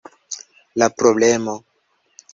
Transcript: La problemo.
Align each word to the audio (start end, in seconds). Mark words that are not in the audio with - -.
La 0.81 0.89
problemo. 1.03 1.55